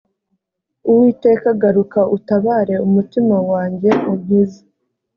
uwiteka 0.89 1.47
garuka 1.61 1.99
utabare 2.15 2.75
umutima 2.87 3.35
wanjye 3.51 3.89
unkize. 4.11 4.61